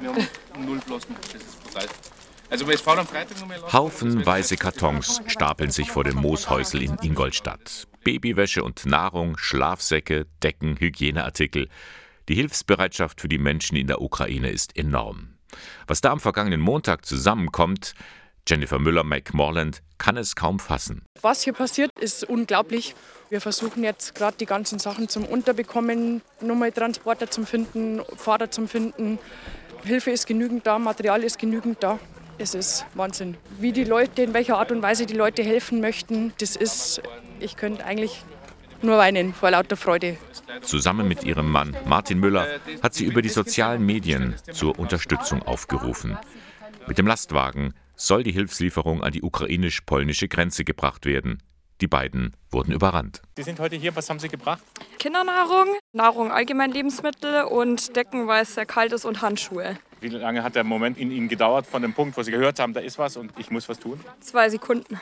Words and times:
Wir 0.00 0.10
haben. 0.10 0.28
Also 2.48 2.66
Haufenweise 3.72 4.56
Kartons 4.56 5.22
stapeln 5.26 5.70
sich 5.70 5.90
vor 5.90 6.04
dem 6.04 6.16
Mooshäusel 6.16 6.82
in 6.82 6.96
Ingolstadt. 7.02 7.88
Babywäsche 8.04 8.62
und 8.62 8.86
Nahrung, 8.86 9.36
Schlafsäcke, 9.38 10.26
Decken, 10.42 10.76
Hygieneartikel. 10.78 11.68
Die 12.28 12.34
Hilfsbereitschaft 12.34 13.20
für 13.20 13.28
die 13.28 13.38
Menschen 13.38 13.76
in 13.76 13.86
der 13.86 14.02
Ukraine 14.02 14.50
ist 14.50 14.76
enorm. 14.76 15.34
Was 15.86 16.02
da 16.02 16.10
am 16.10 16.20
vergangenen 16.20 16.60
Montag 16.60 17.06
zusammenkommt, 17.06 17.94
Jennifer 18.48 18.78
Müller-McMorland 18.78 19.82
kann 19.98 20.16
es 20.16 20.36
kaum 20.36 20.60
fassen. 20.60 21.02
Was 21.20 21.42
hier 21.42 21.52
passiert, 21.52 21.90
ist 21.98 22.22
unglaublich. 22.24 22.94
Wir 23.28 23.40
versuchen 23.40 23.82
jetzt 23.82 24.14
gerade 24.14 24.36
die 24.36 24.46
ganzen 24.46 24.78
Sachen 24.78 25.08
zum 25.08 25.24
Unterbekommen, 25.24 26.22
nochmal 26.40 26.70
Transporter 26.70 27.28
zum 27.28 27.44
Finden, 27.44 28.02
Fahrer 28.16 28.50
zum 28.50 28.68
Finden. 28.68 29.18
Hilfe 29.82 30.12
ist 30.12 30.26
genügend 30.26 30.64
da, 30.66 30.78
Material 30.78 31.24
ist 31.24 31.38
genügend 31.38 31.82
da. 31.82 31.98
Es 32.38 32.54
ist 32.54 32.84
Wahnsinn. 32.94 33.36
Wie 33.58 33.72
die 33.72 33.84
Leute, 33.84 34.22
in 34.22 34.34
welcher 34.34 34.58
Art 34.58 34.70
und 34.70 34.82
Weise 34.82 35.06
die 35.06 35.14
Leute 35.14 35.42
helfen 35.42 35.80
möchten, 35.80 36.32
das 36.38 36.54
ist, 36.54 37.00
ich 37.40 37.56
könnte 37.56 37.84
eigentlich 37.84 38.22
nur 38.82 38.98
weinen 38.98 39.34
vor 39.34 39.50
lauter 39.50 39.76
Freude. 39.76 40.18
Zusammen 40.62 41.08
mit 41.08 41.24
ihrem 41.24 41.50
Mann 41.50 41.76
Martin 41.86 42.20
Müller 42.20 42.46
hat 42.82 42.94
sie 42.94 43.06
über 43.06 43.22
die 43.22 43.28
sozialen 43.28 43.84
Medien 43.84 44.36
zur 44.52 44.78
Unterstützung 44.78 45.42
aufgerufen. 45.42 46.16
Mit 46.86 46.98
dem 46.98 47.06
Lastwagen 47.06 47.74
soll 47.96 48.22
die 48.22 48.32
Hilfslieferung 48.32 49.02
an 49.02 49.12
die 49.12 49.22
ukrainisch-polnische 49.22 50.28
Grenze 50.28 50.64
gebracht 50.64 51.06
werden. 51.06 51.42
Die 51.80 51.88
beiden 51.88 52.34
wurden 52.50 52.72
überrannt. 52.72 53.20
Sie 53.36 53.42
sind 53.42 53.58
heute 53.58 53.76
hier. 53.76 53.94
Was 53.94 54.08
haben 54.08 54.18
Sie 54.18 54.28
gebracht? 54.28 54.62
Kindernahrung, 54.98 55.74
Nahrung, 55.92 56.30
allgemein 56.30 56.70
Lebensmittel 56.70 57.44
und 57.44 57.94
Decken, 57.96 58.26
weil 58.26 58.44
es 58.44 58.54
sehr 58.54 58.64
kalt 58.64 58.92
ist 58.92 59.04
und 59.04 59.20
Handschuhe. 59.20 59.76
Wie 60.00 60.08
lange 60.08 60.42
hat 60.42 60.54
der 60.54 60.64
Moment 60.64 60.96
in 60.98 61.10
Ihnen 61.10 61.28
gedauert 61.28 61.66
von 61.66 61.82
dem 61.82 61.92
Punkt, 61.92 62.16
wo 62.16 62.22
Sie 62.22 62.30
gehört 62.30 62.58
haben, 62.60 62.72
da 62.72 62.80
ist 62.80 62.98
was 62.98 63.16
und 63.16 63.32
ich 63.38 63.50
muss 63.50 63.68
was 63.68 63.78
tun? 63.78 64.00
Zwei 64.20 64.48
Sekunden. 64.48 65.00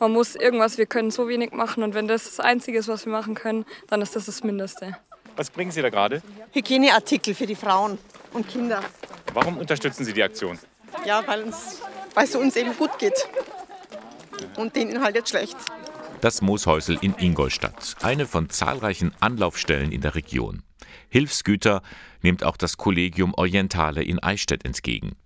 Man 0.00 0.12
muss 0.12 0.34
irgendwas, 0.34 0.76
wir 0.76 0.86
können 0.86 1.10
so 1.10 1.28
wenig 1.28 1.52
machen 1.52 1.82
und 1.82 1.94
wenn 1.94 2.08
das 2.08 2.24
das 2.24 2.40
Einzige 2.40 2.78
ist, 2.78 2.88
was 2.88 3.06
wir 3.06 3.12
machen 3.12 3.34
können, 3.34 3.64
dann 3.88 4.02
ist 4.02 4.14
das 4.14 4.26
das 4.26 4.42
Mindeste. 4.44 4.96
Was 5.36 5.50
bringen 5.50 5.70
Sie 5.70 5.82
da 5.82 5.90
gerade? 5.90 6.22
Hygieneartikel 6.52 7.34
für 7.34 7.46
die 7.46 7.54
Frauen 7.54 7.98
und 8.32 8.48
Kinder. 8.48 8.82
Warum 9.32 9.58
unterstützen 9.58 10.04
Sie 10.04 10.12
die 10.12 10.22
Aktion? 10.22 10.58
Ja, 11.04 11.22
weil, 11.26 11.42
uns, 11.42 11.80
weil 12.16 12.24
es 12.24 12.34
uns 12.34 12.56
eben 12.56 12.76
gut 12.76 12.98
geht. 12.98 13.28
Und 14.56 14.74
denen 14.74 15.02
halt 15.02 15.14
jetzt 15.14 15.28
schlecht. 15.28 15.56
Das 16.22 16.40
Mooshäusel 16.40 16.98
in 17.02 17.14
Ingolstadt, 17.18 17.94
eine 18.02 18.26
von 18.26 18.48
zahlreichen 18.48 19.12
Anlaufstellen 19.20 19.92
in 19.92 20.00
der 20.00 20.14
Region. 20.14 20.62
Hilfsgüter 21.10 21.82
nimmt 22.22 22.42
auch 22.42 22.56
das 22.56 22.78
Kollegium 22.78 23.34
Orientale 23.34 24.02
in 24.02 24.18
Eichstätt 24.18 24.64
entgegen. 24.64 25.16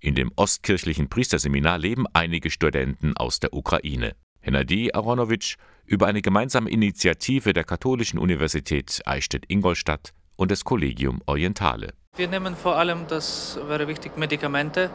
In 0.00 0.16
dem 0.16 0.32
ostkirchlichen 0.34 1.08
Priesterseminar 1.08 1.78
leben 1.78 2.04
einige 2.12 2.50
Studenten 2.50 3.16
aus 3.16 3.38
der 3.38 3.54
Ukraine. 3.54 4.16
Hennady 4.40 4.90
Aronowitsch 4.92 5.56
über 5.86 6.08
eine 6.08 6.20
gemeinsame 6.20 6.68
Initiative 6.68 7.52
der 7.52 7.64
Katholischen 7.64 8.18
Universität 8.18 9.00
Eichstätt-Ingolstadt 9.06 10.12
und 10.36 10.50
des 10.50 10.64
Kollegium 10.64 11.20
Orientale. 11.26 11.94
Wir 12.16 12.28
nehmen 12.28 12.54
vor 12.54 12.76
allem, 12.76 13.06
das 13.08 13.58
wäre 13.66 13.88
wichtig, 13.88 14.16
Medikamente. 14.16 14.90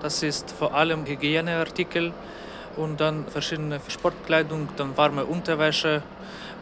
Das 0.00 0.22
ist 0.22 0.50
vor 0.50 0.74
allem 0.74 1.06
Hygieneartikel 1.06 2.12
und 2.76 3.00
dann 3.00 3.26
verschiedene 3.28 3.80
Sportkleidung, 3.86 4.68
dann 4.76 4.96
warme 4.96 5.24
Unterwäsche 5.24 6.02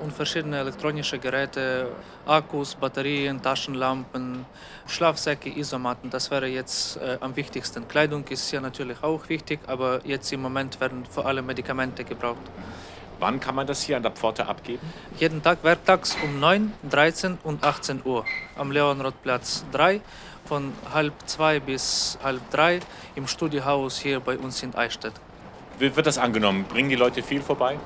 und 0.03 0.13
verschiedene 0.13 0.59
elektronische 0.59 1.19
Geräte, 1.19 1.89
Akkus, 2.27 2.75
Batterien, 2.75 3.41
Taschenlampen, 3.41 4.45
Schlafsäcke, 4.87 5.49
Isomatten. 5.49 6.11
Das 6.11 6.31
wäre 6.31 6.47
jetzt 6.47 6.97
äh, 6.97 7.17
am 7.21 7.35
wichtigsten. 7.37 7.87
Kleidung 7.89 8.25
ist 8.29 8.51
ja 8.51 8.61
natürlich 8.61 9.03
auch 9.03 9.29
wichtig, 9.29 9.61
aber 9.67 10.01
jetzt 10.05 10.33
im 10.33 10.43
Moment 10.43 10.81
werden 10.81 11.05
vor 11.07 11.27
allem 11.27 11.47
Medikamente 11.47 12.05
gebraucht. 12.05 12.51
Wann 13.23 13.39
kann 13.39 13.55
man 13.55 13.69
das 13.69 13.85
hier 13.85 13.97
an 13.97 14.03
der 14.03 14.11
Pforte 14.11 14.49
abgeben? 14.49 14.85
Jeden 15.21 15.45
Tag 15.45 15.63
werktags 15.63 16.17
um 16.25 16.41
9, 16.41 16.73
13 16.91 17.39
und 17.45 17.63
18 17.63 18.03
Uhr 18.05 18.25
am 18.57 18.73
Leonrodplatz 18.73 19.65
3 19.71 20.01
von 20.45 20.73
halb 20.93 21.15
zwei 21.27 21.61
bis 21.61 22.19
halb 22.25 22.41
drei 22.51 22.81
im 23.15 23.29
Studiehaus 23.29 24.01
hier 24.01 24.19
bei 24.19 24.37
uns 24.37 24.65
in 24.65 24.75
Eichstätt. 24.75 25.13
Wie 25.83 25.97
wird 25.97 26.07
das 26.07 26.17
angenommen? 26.17 26.65
Bringen 26.69 26.91
die 26.91 26.95
Leute 26.95 27.25
viel 27.25 27.43
vorbei? 27.43 27.77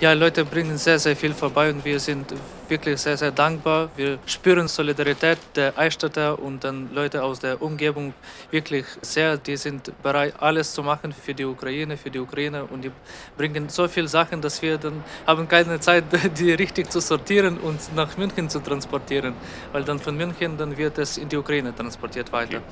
Ja, 0.00 0.14
Leute 0.14 0.42
bringen 0.42 0.78
sehr, 0.78 0.98
sehr 0.98 1.14
viel 1.14 1.34
vorbei 1.34 1.68
und 1.68 1.84
wir 1.84 2.00
sind 2.00 2.32
wirklich 2.66 2.98
sehr, 2.98 3.18
sehr 3.18 3.30
dankbar. 3.30 3.90
Wir 3.94 4.18
spüren 4.24 4.68
Solidarität 4.68 5.36
der 5.54 5.78
Eichstätter 5.78 6.38
und 6.38 6.64
dann 6.64 6.88
Leute 6.94 7.22
aus 7.22 7.40
der 7.40 7.60
Umgebung 7.60 8.14
wirklich 8.50 8.86
sehr. 9.02 9.36
Die 9.36 9.58
sind 9.58 9.92
bereit, 10.02 10.32
alles 10.40 10.72
zu 10.72 10.82
machen 10.82 11.12
für 11.12 11.34
die 11.34 11.44
Ukraine, 11.44 11.98
für 11.98 12.10
die 12.10 12.20
Ukraine 12.20 12.64
und 12.64 12.84
die 12.84 12.90
bringen 13.36 13.68
so 13.68 13.86
viele 13.86 14.08
Sachen, 14.08 14.40
dass 14.40 14.62
wir 14.62 14.78
dann 14.78 15.04
haben 15.26 15.46
keine 15.46 15.78
Zeit, 15.78 16.04
die 16.38 16.52
richtig 16.52 16.90
zu 16.90 17.00
sortieren 17.00 17.58
und 17.58 17.94
nach 17.94 18.16
München 18.16 18.48
zu 18.48 18.60
transportieren, 18.60 19.34
weil 19.72 19.84
dann 19.84 19.98
von 19.98 20.16
München 20.16 20.56
dann 20.56 20.74
wird 20.78 20.96
es 20.96 21.18
in 21.18 21.28
die 21.28 21.36
Ukraine 21.36 21.74
transportiert 21.74 22.32
weiter. 22.32 22.62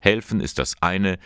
Helfen 0.00 0.40
ist 0.40 0.58
das 0.58 0.74
eine, 0.80 1.18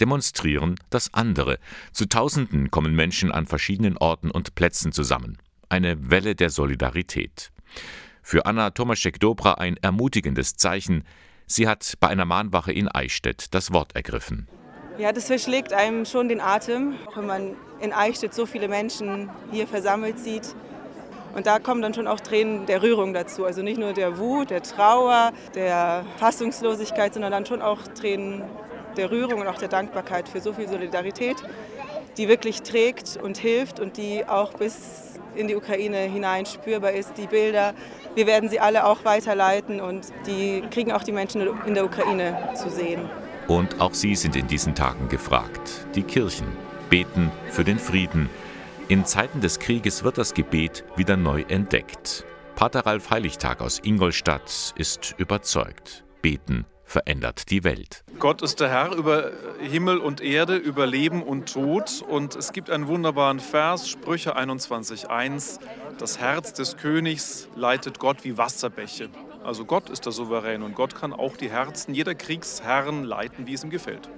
demonstrieren 0.00 0.76
das 0.90 1.12
andere. 1.14 1.58
Zu 1.92 2.06
Tausenden 2.06 2.70
kommen 2.70 2.94
Menschen 2.94 3.32
an 3.32 3.46
verschiedenen 3.46 3.96
Orten 3.96 4.30
und 4.30 4.54
Plätzen 4.54 4.92
zusammen. 4.92 5.38
Eine 5.68 6.10
Welle 6.10 6.34
der 6.34 6.50
Solidarität. 6.50 7.50
Für 8.22 8.46
Anna 8.46 8.70
Tomaschek-Dobra 8.70 9.54
ein 9.54 9.76
ermutigendes 9.76 10.56
Zeichen. 10.56 11.04
Sie 11.46 11.68
hat 11.68 11.94
bei 12.00 12.08
einer 12.08 12.24
Mahnwache 12.24 12.72
in 12.72 12.88
Eichstätt 12.88 13.54
das 13.54 13.72
Wort 13.72 13.94
ergriffen. 13.94 14.48
Ja, 14.98 15.12
das 15.12 15.26
verschlägt 15.26 15.72
einem 15.72 16.06
schon 16.06 16.28
den 16.28 16.40
Atem, 16.40 16.94
auch 17.06 17.18
wenn 17.18 17.26
man 17.26 17.56
in 17.80 17.92
Eichstätt 17.92 18.34
so 18.34 18.46
viele 18.46 18.66
Menschen 18.66 19.28
hier 19.52 19.66
versammelt 19.66 20.18
sieht. 20.18 20.54
Und 21.34 21.46
da 21.46 21.58
kommen 21.58 21.82
dann 21.82 21.92
schon 21.92 22.06
auch 22.06 22.18
Tränen 22.18 22.64
der 22.64 22.82
Rührung 22.82 23.12
dazu. 23.12 23.44
Also 23.44 23.62
nicht 23.62 23.78
nur 23.78 23.92
der 23.92 24.16
Wut, 24.16 24.48
der 24.48 24.62
Trauer, 24.62 25.32
der 25.54 26.06
Fassungslosigkeit, 26.16 27.12
sondern 27.12 27.30
dann 27.30 27.44
schon 27.44 27.60
auch 27.60 27.82
Tränen 27.88 28.42
der 28.96 29.10
Rührung 29.10 29.40
und 29.40 29.46
auch 29.46 29.58
der 29.58 29.68
Dankbarkeit 29.68 30.28
für 30.28 30.40
so 30.40 30.52
viel 30.52 30.68
Solidarität, 30.68 31.36
die 32.16 32.28
wirklich 32.28 32.62
trägt 32.62 33.18
und 33.22 33.36
hilft 33.36 33.80
und 33.80 33.96
die 33.96 34.24
auch 34.26 34.54
bis 34.54 35.20
in 35.34 35.48
die 35.48 35.54
Ukraine 35.54 35.98
hinein 35.98 36.46
spürbar 36.46 36.92
ist. 36.92 37.16
Die 37.18 37.26
Bilder, 37.26 37.74
wir 38.14 38.26
werden 38.26 38.48
sie 38.48 38.58
alle 38.58 38.86
auch 38.86 39.04
weiterleiten 39.04 39.80
und 39.80 40.06
die 40.26 40.62
kriegen 40.70 40.92
auch 40.92 41.02
die 41.02 41.12
Menschen 41.12 41.46
in 41.66 41.74
der 41.74 41.84
Ukraine 41.84 42.50
zu 42.54 42.70
sehen. 42.70 43.08
Und 43.48 43.80
auch 43.80 43.94
sie 43.94 44.16
sind 44.16 44.34
in 44.34 44.46
diesen 44.46 44.74
Tagen 44.74 45.08
gefragt. 45.08 45.86
Die 45.94 46.02
Kirchen 46.02 46.46
beten 46.90 47.30
für 47.50 47.64
den 47.64 47.78
Frieden. 47.78 48.28
In 48.88 49.04
Zeiten 49.04 49.40
des 49.40 49.58
Krieges 49.58 50.04
wird 50.04 50.18
das 50.18 50.34
Gebet 50.34 50.84
wieder 50.96 51.16
neu 51.16 51.44
entdeckt. 51.48 52.24
Pater 52.54 52.86
Ralf 52.86 53.10
Heiligtag 53.10 53.60
aus 53.60 53.80
Ingolstadt 53.84 54.74
ist 54.76 55.14
überzeugt. 55.18 56.04
Beten 56.22 56.64
verändert 56.86 57.50
die 57.50 57.64
Welt. 57.64 58.04
Gott 58.18 58.40
ist 58.40 58.60
der 58.60 58.70
Herr 58.70 58.92
über 58.92 59.32
Himmel 59.60 59.98
und 59.98 60.20
Erde, 60.20 60.56
über 60.56 60.86
Leben 60.86 61.22
und 61.22 61.52
Tod. 61.52 62.02
Und 62.08 62.36
es 62.36 62.52
gibt 62.52 62.70
einen 62.70 62.86
wunderbaren 62.86 63.40
Vers, 63.40 63.88
Sprüche 63.88 64.38
21.1. 64.38 65.58
Das 65.98 66.18
Herz 66.18 66.52
des 66.52 66.76
Königs 66.76 67.48
leitet 67.56 67.98
Gott 67.98 68.24
wie 68.24 68.38
Wasserbäche. 68.38 69.10
Also 69.42 69.64
Gott 69.64 69.90
ist 69.90 70.06
der 70.06 70.12
Souverän 70.12 70.62
und 70.62 70.74
Gott 70.74 70.94
kann 70.94 71.12
auch 71.12 71.36
die 71.36 71.50
Herzen 71.50 71.94
jeder 71.94 72.14
Kriegsherren 72.14 73.04
leiten, 73.04 73.46
wie 73.46 73.54
es 73.54 73.64
ihm 73.64 73.70
gefällt. 73.70 74.08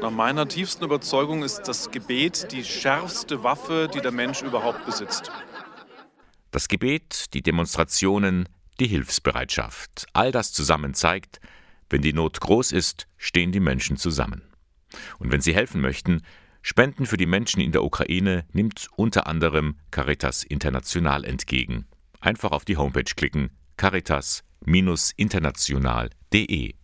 Nach 0.00 0.10
meiner 0.10 0.48
tiefsten 0.48 0.84
Überzeugung 0.84 1.42
ist 1.42 1.62
das 1.62 1.90
Gebet 1.90 2.52
die 2.52 2.64
schärfste 2.64 3.42
Waffe, 3.42 3.88
die 3.92 4.00
der 4.00 4.12
Mensch 4.12 4.42
überhaupt 4.42 4.84
besitzt. 4.86 5.30
Das 6.50 6.68
Gebet, 6.68 7.32
die 7.34 7.42
Demonstrationen, 7.42 8.48
die 8.80 8.86
Hilfsbereitschaft, 8.86 10.06
all 10.12 10.32
das 10.32 10.52
zusammen 10.52 10.94
zeigt, 10.94 11.40
wenn 11.92 12.02
die 12.02 12.12
Not 12.12 12.40
groß 12.40 12.72
ist, 12.72 13.06
stehen 13.16 13.52
die 13.52 13.60
Menschen 13.60 13.96
zusammen. 13.96 14.42
Und 15.18 15.30
wenn 15.30 15.40
sie 15.40 15.54
helfen 15.54 15.80
möchten, 15.80 16.22
Spenden 16.62 17.06
für 17.06 17.16
die 17.16 17.26
Menschen 17.26 17.60
in 17.60 17.70
der 17.72 17.84
Ukraine 17.84 18.44
nimmt 18.52 18.88
unter 18.96 19.26
anderem 19.26 19.76
Caritas 19.90 20.44
International 20.44 21.24
entgegen. 21.24 21.86
Einfach 22.20 22.52
auf 22.52 22.64
die 22.64 22.76
Homepage 22.76 23.02
klicken 23.02 23.50
caritas-international.de 23.76 26.74